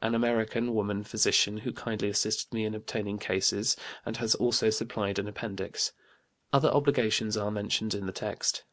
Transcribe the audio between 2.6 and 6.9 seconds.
in obtaining cases, and has also supplied an appendix. Other